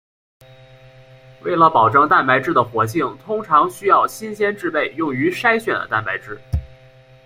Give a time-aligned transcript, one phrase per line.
[1.41, 6.41] 为了保证蛋白质的活性通常需要新鲜制备用于筛选的蛋白质。